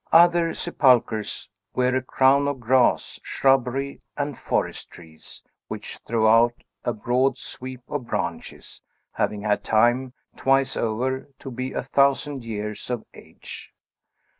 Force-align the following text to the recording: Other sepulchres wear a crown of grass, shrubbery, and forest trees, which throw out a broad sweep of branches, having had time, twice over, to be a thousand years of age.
Other 0.11 0.55
sepulchres 0.55 1.47
wear 1.75 1.95
a 1.95 2.01
crown 2.01 2.47
of 2.47 2.59
grass, 2.59 3.19
shrubbery, 3.21 4.01
and 4.17 4.35
forest 4.35 4.89
trees, 4.89 5.43
which 5.67 5.99
throw 6.07 6.27
out 6.27 6.55
a 6.83 6.91
broad 6.91 7.37
sweep 7.37 7.81
of 7.87 8.07
branches, 8.07 8.81
having 9.11 9.43
had 9.43 9.63
time, 9.63 10.13
twice 10.35 10.75
over, 10.75 11.29
to 11.37 11.51
be 11.51 11.73
a 11.73 11.83
thousand 11.83 12.43
years 12.43 12.89
of 12.89 13.03
age. 13.13 13.75